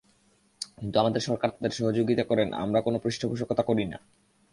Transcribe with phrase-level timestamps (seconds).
[0.77, 3.97] কিন্তু আমাদের সরকার তাদের সহযোগিতা করে না, আমরা কোনো পৃষ্ঠপোষকতা করি না।